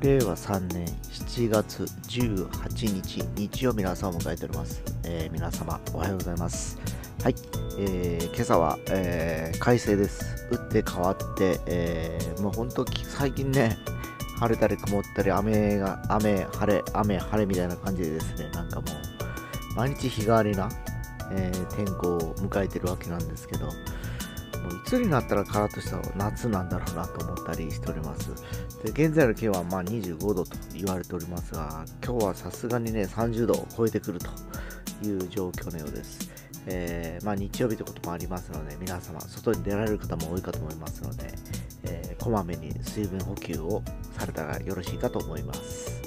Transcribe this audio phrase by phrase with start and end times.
[0.00, 2.48] 令和3年7月18
[2.94, 6.78] 日日曜日の朝を迎えております、えー皆様おはようございます。
[7.22, 7.34] はい、
[7.78, 10.48] えー今朝は、えー快晴です。
[10.50, 13.76] 打って変わって、えーもう本当最近ね
[14.38, 18.86] 晴れたり曇ったり雨が雨晴れ雨晴れみたいな感じでですねなんかも
[19.72, 20.70] う毎日日替わりな、
[21.30, 23.68] え天候を迎えてるわけなんですけど
[24.62, 28.30] もういつになったらカラッとした夏なんだろうなと思ったりしております。
[28.84, 34.28] で現在の気温はまあ25度と言われておりますが、今日はさすがにね30度を超えてくると
[35.06, 36.30] いう状況のようです。
[36.66, 41.32] えーまあ、日曜日ということもありますので、皆様、外に出られる方も多いかと思いますので、
[41.84, 43.82] えーこまめに水分補給を
[44.18, 46.02] されたらよろしいかと思います。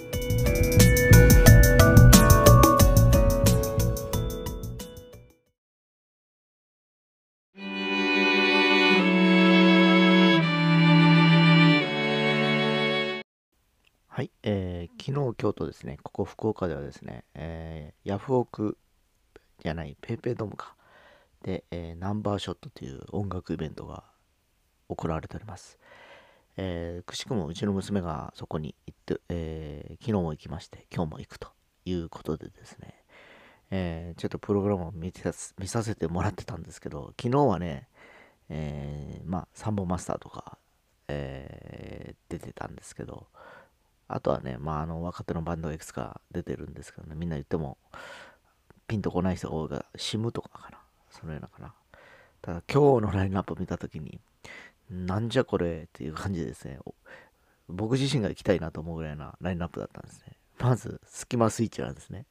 [15.74, 18.78] ですね、ここ福岡ではですね、えーヤフオク
[19.64, 20.76] じゃない、ペイペイドームか、
[21.42, 24.04] で、えーナンバーショットという音楽イベントが
[24.88, 25.80] 行われております。
[26.58, 31.50] えーくしくもうちの娘がそこに行って、えー昨日も行きまして、今日も行くと
[31.86, 33.04] いうことでですね、
[33.72, 37.88] えーちょっとプログラムを見てさ見させてもらってたんですけど、昨日はね、
[38.50, 40.60] えーまあ、サンボマスターとか、
[41.08, 43.28] えー出てたんですけど、
[44.16, 47.78] あとはね、まあ、あの若手のバンドがいくつか出てるんですけどね、みんな言っても
[48.88, 50.78] ピンとこない人が多いが、シムとかかな、
[51.10, 51.74] そのようなかな。
[52.44, 54.20] ただ、今日のラインナップ見たときに、
[54.92, 56.78] なんじゃこれっていう感じでですね、
[57.68, 60.38] 僕自身が行きたいなと思うぐらいなラインナップだったんですね。
[60.60, 62.28] まず、スキマスイッチなんですね。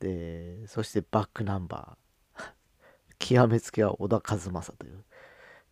[0.00, 2.44] で、そしてバックナンバー。
[3.20, 5.04] 極めつけは小田和正という。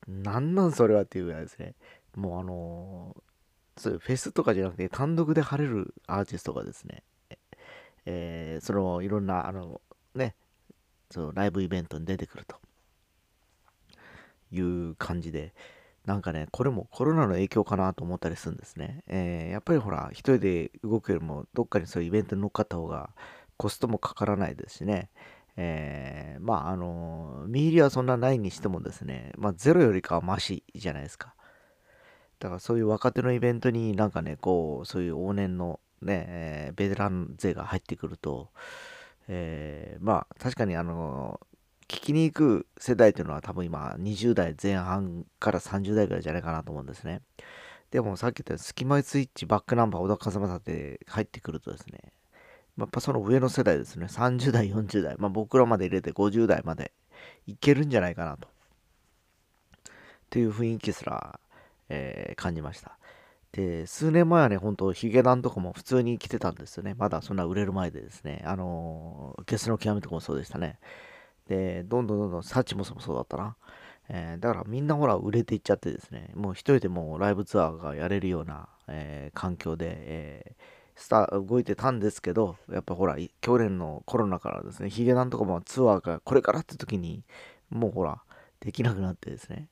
[0.06, 1.74] なんなんそれはっていうぐらいですね。
[2.14, 3.22] もうあのー
[3.76, 7.02] そういうフェスとかじゃなくて単独で晴れるアーティストがですね、
[8.06, 9.80] えーそのいろんなあの
[10.14, 10.34] ね
[11.10, 12.56] そのライブイベントに出てくると。
[14.52, 15.54] いう感じで
[16.04, 23.10] なんかねこれもコロナの影響かなと思ったりするんですね、えーやっぱりほら一人で動くよりもどっかにそういうイベントに乗っかった方が
[23.56, 25.10] コストもかからないですしね。
[25.56, 31.34] えーまああの見入りはそんなないにしてもですねまあゼロよりかはマシじゃないですか。
[32.38, 38.50] だからそういう若手のイベントになんかね、こう、そういう往年のね、えーベテラン勢が入ってくると、
[39.28, 41.40] えーまあ確かにあの、
[41.88, 47.22] 聞きに行く世代というのは多分今20代前半から30代ぐらいじゃないかなと思うんですね。
[47.90, 52.12] でもさっき言ったようにスキマイスイッチ、バックナンバー、小田和正って入ってくるとですね、
[52.78, 56.92] やっぱその上の世代ですね、30代、40代、まあ僕らまで入れて50代まで
[57.46, 58.48] いけるんじゃないかなと。
[58.48, 58.50] っ
[60.30, 61.38] ていう雰囲気すら、
[61.88, 62.98] えー感じました。
[63.52, 66.94] で、数年前はね、本当ヒゲダンとかも普通に着てたんですよね。
[66.94, 68.42] まだそんな売れる前でですね。
[68.46, 70.78] あのーゲスの極みとかもそうでしたね。
[71.48, 73.56] で、どんどんどんどんサチモスもそうだったな。
[74.08, 80.56] えーだからみんなほら売れていっちゃってですね、もう一人でもライブツアーがやれるような、えー環境で、え
[80.96, 87.22] スター動いてたんですけど、やっぱほら、去年のコロナからですね、ヒゲダンとかもツアーがこれからって時に、
[87.70, 88.22] もうほら、
[88.60, 89.68] できなくなってですね、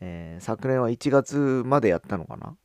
[0.00, 2.56] えー昨年は1月までやったのかな？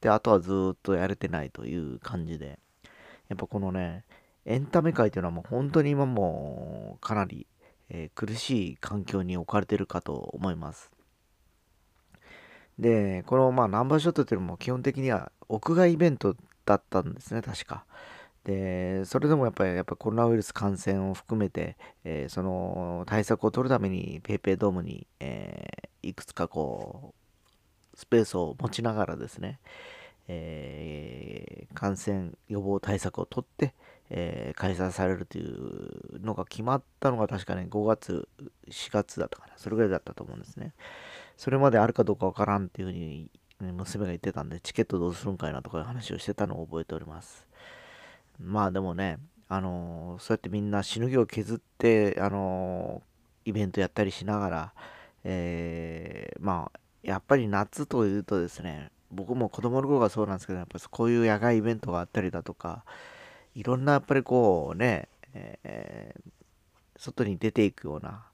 [0.00, 2.58] で、あとはずっとやれてないという感じで、
[3.28, 4.04] やっぱこのね、
[4.46, 7.46] エンタメ界というのはもう本当に今もかなり、
[7.90, 10.90] えー苦しい環境に置かれてるかと思います。
[12.78, 17.84] で、このまあナンバーショットっていうのも基本的には屋外イベントだったんですね、確か。
[18.44, 25.66] で、それでもやっぱりやっぱコロナウイルス感染を含めて、えーその対策を取るために PayPay ドームに、え
[26.02, 27.14] いくつかこ
[27.94, 29.58] うスペースを持ちながらですね、
[30.28, 33.74] えー感染予防対策をとって、
[34.10, 38.28] えー開催されるというのが決まったのが確かね5月
[38.68, 40.72] 4月だったかなそれぐらいだったと思うんですね。
[41.36, 43.30] それまであるかどうかわからんっていうふうに
[43.60, 47.46] 娘が言ってたんでチケットどうするんかいなとかいう話をしてたのを覚えております。
[48.38, 53.02] まあでもねあのそうやってみんなしのぎを削ってあの
[53.44, 54.74] イベントやったりしながら
[55.24, 62.84] えーまあやっぱり夏というとですね僕も子供の頃がそうなんですけどやっぱこういう野外イベントがあったりだとか
[63.54, 66.20] いろんなやっぱりこうね、えー
[66.96, 68.26] 外に出ていくような、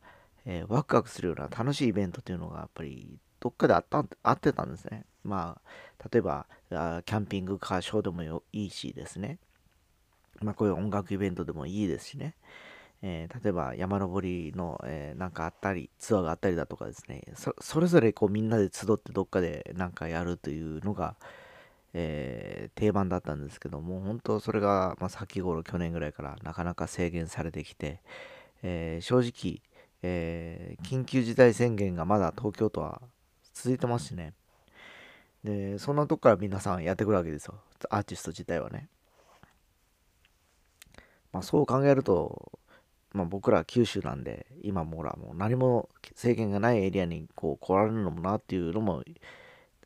[0.44, 5.04] えーワクワクするような楽しいイベントというのがやっぱりどっかであったあってたんですね。
[5.22, 9.38] まあ例えばキャンピングカーショーでもいいしですね。
[10.42, 12.34] まあこういう音楽イベントでもいいですしね。
[13.02, 17.22] えー例えば山登りの、えーなんかあったりツアーがあったりだとかですね。
[17.60, 21.16] それぞれこうみんなで集ってどっかでなんかやるというのが、
[21.94, 28.00] えー、定番だったんですけども本当それが、まあ、先頃去年ぐらいからなかなか制限されてきて、
[28.62, 29.60] え、正直、
[30.02, 33.00] え緊急事態宣言がまだ東京都は
[33.54, 34.34] 続いてますしね。
[35.42, 37.54] でそんなとこから皆さんやってくるわけですよ。
[37.88, 38.88] アーティスト自体はね。
[41.32, 42.58] まあそう考えると
[43.16, 49.02] まあ、僕ら九州なんで今もほらもう何も制限がないエリアにこう来られるのもなっていうのも、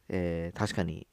[0.09, 1.07] えー、確かに、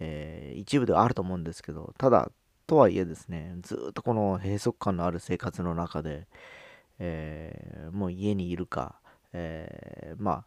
[0.00, 2.30] えー、一部ではあると思うんですけどただ
[2.66, 6.26] とはいえですねずっとこの閉塞感のある生活の中で、
[6.98, 8.96] えー、もう家にいるか、
[9.34, 10.44] えまあ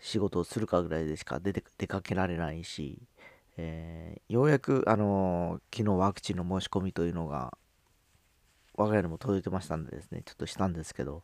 [0.00, 2.98] 仕事をするかぐらいでしか出て出かけられないし、
[3.56, 7.56] えようやく、あの昨日ワクチンの申し込みというのが
[8.74, 11.22] 我が家にも届いてましたんでですね、ちょっとしたんですけど、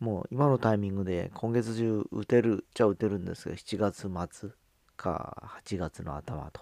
[0.00, 4.50] もう今のタイミングで今月中打てるっちゃ打てるんですが、7月末
[4.96, 6.60] か8月の頭と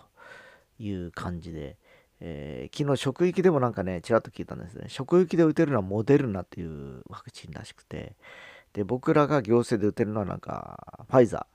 [0.78, 1.76] いう感じで、
[2.20, 4.86] えー、昨日職域でもなんかね、ちらっと聞いたんですね。
[4.88, 8.16] 職域で打てるのはモデルナっていうワクチンらしくて、
[8.72, 11.46] で、僕らが行政で打てるのはなんか、ファイザ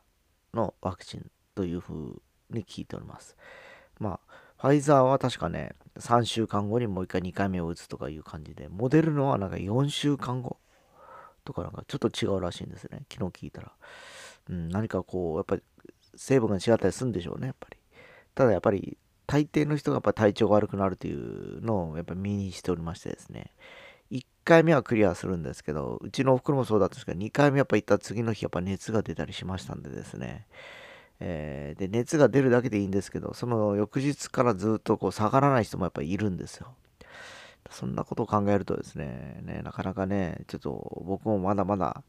[0.53, 3.35] ーのワクチンというふうに聞いております。
[3.99, 10.57] まあ、ファイザーは確かね、3週間後にもう一回2回目を打つとかいう感じで、モデルナはなんか4週間後
[11.45, 13.03] とかなんかちょっと違うらしいんですね。
[13.09, 13.71] 昨日聞いたら。
[14.49, 15.63] うん、何かこう、やっぱり
[16.15, 17.77] 成分が違ったりするんでしょうね、やっぱり。
[18.35, 18.97] ただやっぱり、
[19.27, 23.53] 大抵の人がやっぱ体調が悪くなるというのをやっぱ身にしておりましてですね。
[24.11, 30.47] 1回目はクリアするんですけど、うちのお袋もそうだったんですけど、2回目やっぱ行った次の日やっぱ熱が出たりしましたんでですね。
[31.19, 36.73] えー、で熱が出るだけでいいんですけどその翌日からずっとこう下がらない人もやっぱりいるんですよ。
[37.69, 42.03] そんなことを考えるとですねねなかなかねちょっと僕もまだまだ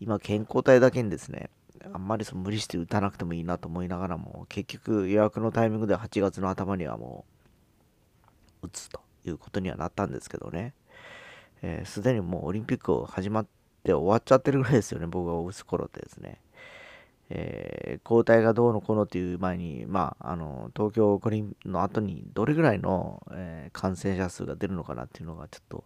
[0.00, 1.50] 今健康体だけにですね
[1.92, 7.24] あんまりその無理して打たなくてもいいなと思いながらも結局予約のタイミングで8月の頭にはも
[8.62, 10.74] う打つということにはなったんですけどね。
[11.84, 13.46] すで、えー、にもうオリンピックを始まっ
[13.84, 16.40] て終わっちゃってるぐらいですよね僕が打つ頃ってですね。
[17.30, 25.84] えー、抗体がどうのこうのっていう前に、まあ、あの東京五輪の後にどれぐらいの、えー、感染者数が出るのかなっていうのがちょっと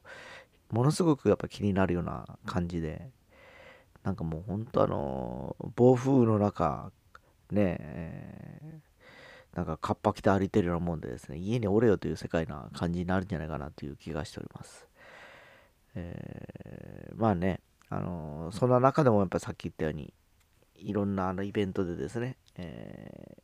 [0.73, 3.08] ものすごくやっぱ気になるような感じで
[4.02, 6.90] なんかもう本当あの暴風雨の中
[7.50, 14.87] ねえー、なんかカッパ着て歩いてるようなもんでですね家におれよという世界な感じになるんじゃないかなという気がしております、
[15.94, 20.12] えー、まあねあのそんな中でもやっぱさっき言ったように
[20.78, 23.40] いろんなあのイベントでですね、えー、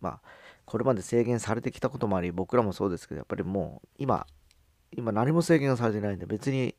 [0.00, 0.20] まあ、
[0.64, 4.26] これまで制限されてきたこともあり、僕らもそうですけど、やっぱりもう今、
[4.96, 6.74] 今何も制限がされてないんで、別に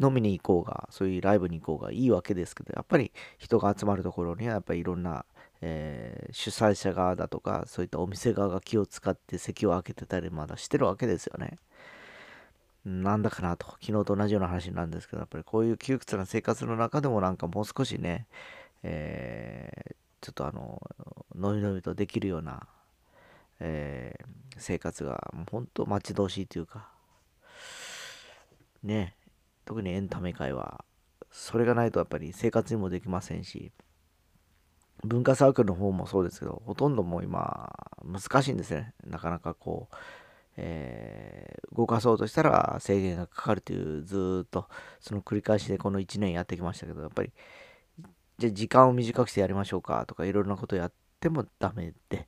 [0.00, 5.24] 飲みに行こうが、そういうライブに行こうがいいわけですけど、やっぱり人が集まるところには、やっぱりいろんな、
[5.60, 11.58] えー、主催者側だとか、そういったお店側が気を使って席を開けてたりまだしてるわけですよね。
[12.84, 18.28] なんだかなと、昨日と同じような話なんですけど、やっぱりこういう窮屈な生活の中でもなんかもう少しね、
[18.82, 20.80] えー、ちょっとあの、
[21.34, 22.66] のびのびとできるような、
[23.60, 24.26] えー、
[24.58, 26.90] 生活が、本当待ち遠しいというか、
[28.82, 29.16] ね、
[29.64, 30.84] 特にエンタメ界は、
[31.30, 33.72] それがないとやっぱり生活にもできませんし、
[35.04, 37.72] 文化サークルの方もそうですけど、ほとんどもう今、
[38.04, 38.94] 難しいんですね。
[39.04, 39.96] なかなかこう、
[40.56, 44.68] えー、動かそうとしたら制限がかかるという、ずっと
[45.00, 47.32] その繰り返しでこの1年やってきましたけど、やっぱり
[48.38, 52.22] じゃあ時間を短くしてやりましょうかとかいろんなことやってもダメで、や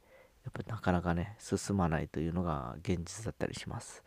[0.51, 4.03] っぱなかなかね、進まないというのが現実だったりします。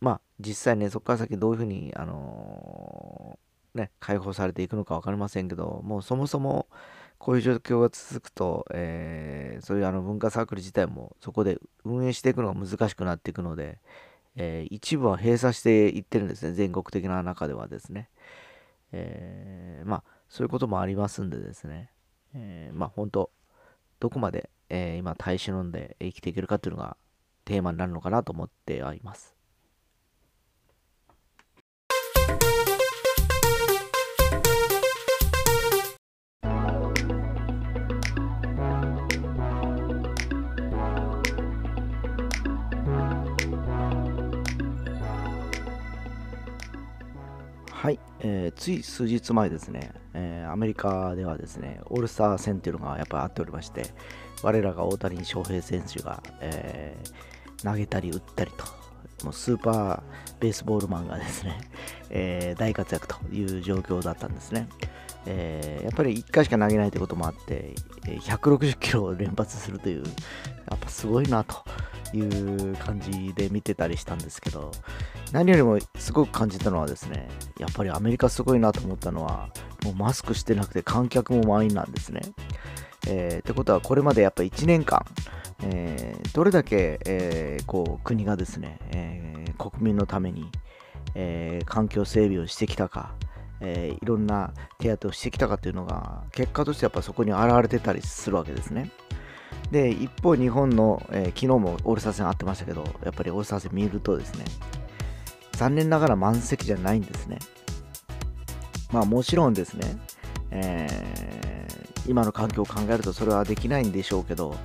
[0.00, 6.66] まあ実際ね、そこから先どういうふうに、あのー、ね、解放されていくのか分かりませんけど、もうそもそも
[7.18, 13.78] こういう状況が続くと、えー、そういうあの文化サークル自体もそこで運営していくのが難しくなっていくので、
[14.36, 18.10] えー、一部は閉鎖していってるんですね、全国的な中ではですね。
[18.92, 21.90] えー、まあそういうこともありますんでですね、
[22.34, 23.30] えー、まあ本当、
[24.00, 26.96] どこまで、えー、今耐え忍んで生きていけるかっていうのが
[27.44, 29.34] テーマになるのかなと思ってはいます。
[47.70, 53.84] はい、えー、つい数日前ですね、えー、アメリカではですね、オールスター戦っていうのがやっぱりあっておりまして、
[54.42, 58.64] 我らが大谷翔平選手が、えー、投げたり打ったりと、
[59.26, 60.02] もうスーパー
[60.40, 61.60] ベースボールマンがですね、
[62.08, 64.70] え大活躍という状況だったんですね。
[65.26, 70.04] え、やっぱり1回しか投げないということもあって、160キロを連発するという、
[70.70, 71.62] やっぱすごいなと
[72.12, 74.72] いう感じで見てたりしたんですけど、
[75.32, 79.50] 何よりもすごく感じたのはですね、やっぱりアメリカすごいなと思ったのは、
[79.84, 82.22] もうマスクしてなくて観客も満員なんですね。
[83.06, 85.04] えー、ってことは、これまでやっぱ1年間、
[85.62, 90.50] えー、どれだけ、えー、こう国がですね、えー、国民のために、
[91.16, 93.14] え環境整備をしてきたか、
[93.60, 98.90] えいろんな手当をしてきたかというのが結果としてやっぱそこに現れてたりするわけですね。
[99.70, 104.44] で一方日本の、え昨日もオールスター戦あってましたけどやっぱりオールスター戦見るとですね
[105.52, 107.38] 残念ながら満席じゃないんですね。
[108.92, 109.96] まあもちろんですね、
[110.50, 114.56] えー、今の環境を考えるとそれはできないんでしょうけど、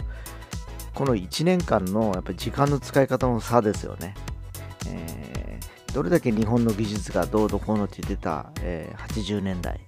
[0.93, 4.13] この1年間のやっぱり時間の使い方の差ですよね。
[4.87, 9.79] えー、どれだけ日本の技術がどうどこうのって言ってた、えー、80年代、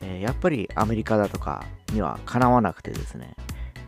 [0.00, 3.34] えー、やっぱりアメリカだとかにはかなわなくてですね、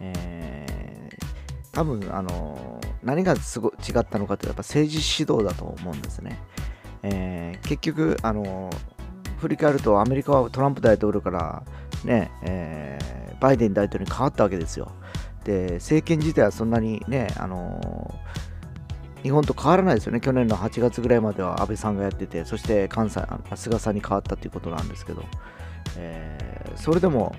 [0.01, 6.39] えー、多分あの何がすご違ったのかというとやっぱ政治指導だと思うんですね。
[7.03, 8.71] えー、結局あの
[9.39, 11.63] 振り返るとアメリカはトランプ大統領から
[12.05, 14.93] ね、えー、バイデン大統領に変わったわけですよ。
[15.45, 18.15] で政権自体はそんなにね、あの
[19.23, 20.21] 日本と変わらないですよね。
[20.21, 22.89] 去年の8月ぐらいまでは安倍さんがやってて、そして
[23.55, 25.25] 菅さんに変わったということなんですけど、
[25.97, 27.35] えー、それでも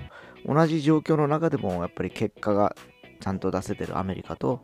[0.46, 2.74] 同じ状況の中でもやっぱり結果が
[3.20, 4.62] ちゃんと出せてるアメリカと、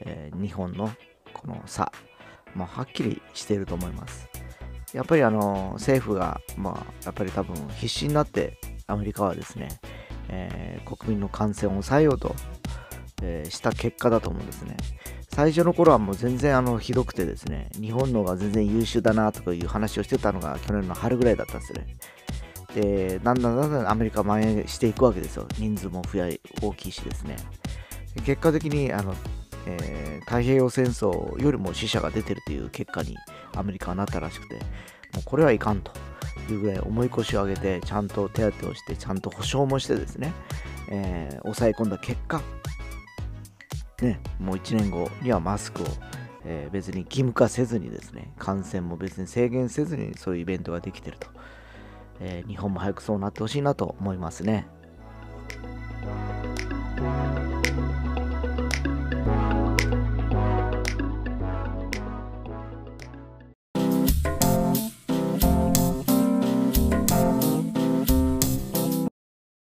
[0.00, 0.90] えー、日本の
[1.32, 1.92] この差、
[2.54, 4.28] まあ、はっきりしていると思います。
[4.94, 9.68] やっぱりあの政府が、まあ、やっぱり多分必死になってアメリカはですね、
[10.28, 12.34] えー、国民の感染を抑えようと、
[13.22, 14.76] えー、した結果だと思うんですね。
[15.30, 21.86] 最初の頃はもう全然あのひどくてですね、日本の方が全然優秀だなとかいう話をしてたのが去年の春ぐらいだったんですね。
[22.74, 25.46] で、だんだんだんだんアメリカ蔓延していくわけですよ。
[25.58, 27.36] 人数も増や大きいしですね。
[28.24, 29.14] 結果的にあの、
[29.66, 33.16] えー、太平洋戦争よりも死者が出てるという結果に
[33.54, 34.60] アメリカはなったらしくて、も
[35.20, 35.92] うこれはいかんと
[36.50, 40.32] いうぐらい重い腰を上げて、ちゃんと手当てをして、ちゃんと保証もしてですね、
[40.90, 42.42] えー、抑え込んだ結果、
[44.02, 45.86] ね、もう1年後にはマスクを、
[46.44, 51.28] えー、別に義務化せずにですね、感染も別に制限せずにそういうイベントができてると。
[52.20, 54.66] えー、日本も早くそうなってほしいなと思いますね。